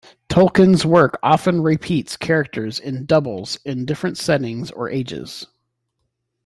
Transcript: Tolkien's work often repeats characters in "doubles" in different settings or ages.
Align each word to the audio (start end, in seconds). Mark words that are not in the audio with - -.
Tolkien's 0.29 0.83
work 0.83 1.19
often 1.21 1.61
repeats 1.61 2.17
characters 2.17 2.79
in 2.79 3.05
"doubles" 3.05 3.59
in 3.63 3.85
different 3.85 4.17
settings 4.17 4.71
or 4.71 4.89
ages. 4.89 5.45